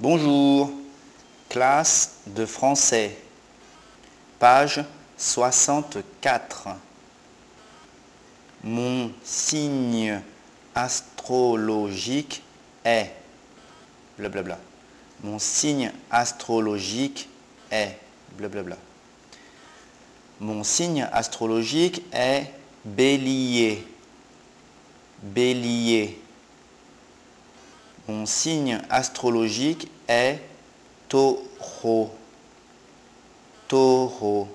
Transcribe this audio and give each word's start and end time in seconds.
Bonjour, 0.00 0.70
classe 1.48 2.18
de 2.28 2.46
français, 2.46 3.18
page 4.38 4.84
64. 5.16 6.68
Mon 8.62 9.10
signe 9.24 10.20
astrologique 10.72 12.44
est 12.84 13.10
blablabla. 14.16 14.60
Mon 15.24 15.40
signe 15.40 15.90
astrologique 16.12 17.28
est 17.72 17.98
blablabla. 18.36 18.76
Mon 20.38 20.62
signe 20.62 21.08
astrologique 21.12 22.04
est 22.12 22.52
bélier. 22.84 23.84
Bélier. 25.24 26.20
Mon 28.08 28.24
signe 28.24 28.80
astrologique 28.88 29.90
est 30.08 30.40
taureau. 31.10 32.10
Taureau. 33.68 34.48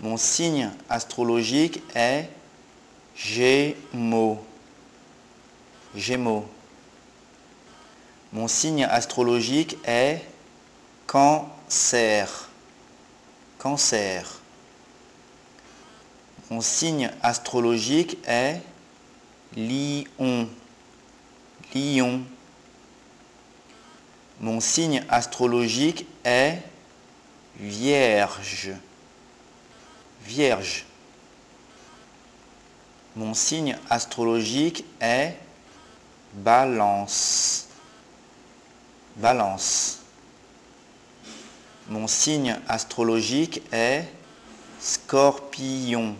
Mon 0.00 0.18
signe 0.18 0.70
astrologique 0.90 1.82
est 1.94 2.28
Gémeaux. 3.16 4.44
Gémeaux. 5.94 6.46
Mon 8.34 8.48
signe 8.48 8.84
astrologique 8.84 9.78
est 9.84 10.20
Cancer. 11.06 12.50
Cancer. 13.56 14.40
Mon 16.50 16.60
signe 16.60 17.10
astrologique 17.22 18.18
est 18.28 18.60
Lion. 19.56 20.48
Lion. 21.74 22.22
Mon 24.40 24.60
signe 24.60 25.04
astrologique 25.08 26.06
est 26.24 26.62
Vierge. 27.56 28.70
Vierge. 30.22 30.86
Mon 33.16 33.34
signe 33.34 33.76
astrologique 33.90 34.84
est 35.00 35.34
Balance. 36.32 37.66
Balance. 39.16 39.98
Mon 41.88 42.06
signe 42.06 42.56
astrologique 42.68 43.62
est 43.72 44.04
Scorpion. 44.80 46.14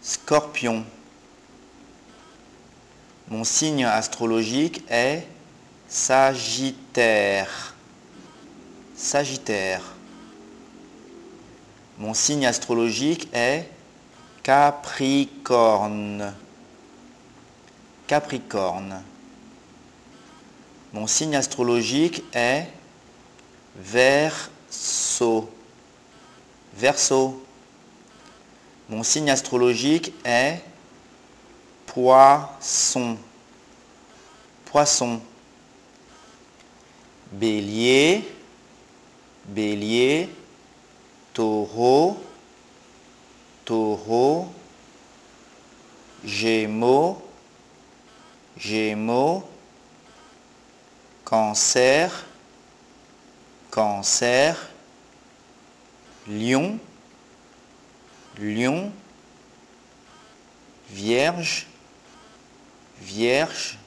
Scorpion. 0.00 0.84
Mon 3.30 3.44
signe 3.44 3.84
astrologique 3.84 4.82
est 4.90 5.24
Sagittaire. 5.88 7.74
Sagittaire. 8.96 9.82
Mon 11.98 12.12
signe 12.12 12.44
astrologique 12.44 13.28
est 13.32 13.68
Capricorne. 14.42 16.34
Capricorne. 18.08 19.00
Mon 20.92 21.06
signe 21.06 21.36
astrologique 21.36 22.24
est 22.32 22.66
Verseau. 23.76 25.48
Verseau. 26.74 27.44
Mon 28.88 29.04
signe 29.04 29.30
astrologique 29.30 30.12
est 30.24 30.64
Poisson. 31.92 33.18
Poisson. 34.64 35.20
Bélier. 37.32 38.32
Bélier. 39.46 40.28
Taureau. 41.34 42.22
Taureau. 43.64 44.46
Gémeaux. 46.24 47.20
Gémeaux. 48.56 49.42
Cancer. 51.24 52.24
Cancer. 53.68 54.70
Lion. 56.28 56.78
Lion. 58.38 58.92
Vierge. 60.88 61.66
Vierge. 63.00 63.78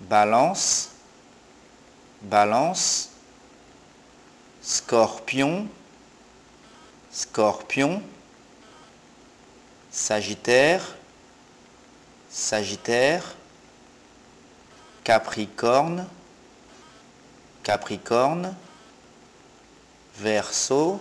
Balance. 0.00 0.92
Balance. 2.22 3.10
Scorpion. 4.62 5.68
Scorpion. 7.10 8.02
Sagittaire. 9.90 10.96
Sagittaire. 12.30 13.34
Capricorne. 15.02 16.06
Capricorne. 17.64 18.54
Verseau. 20.14 21.00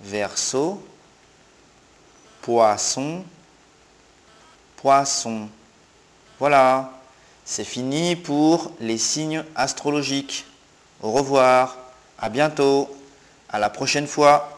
Verseau. 0.00 0.86
Poisson. 2.42 3.24
Poisson. 4.76 5.48
Voilà, 6.38 6.90
c'est 7.44 7.64
fini 7.64 8.16
pour 8.16 8.72
les 8.80 8.98
signes 8.98 9.44
astrologiques. 9.54 10.46
Au 11.02 11.12
revoir, 11.12 11.76
à 12.18 12.28
bientôt, 12.28 12.94
à 13.48 13.58
la 13.58 13.70
prochaine 13.70 14.06
fois. 14.06 14.55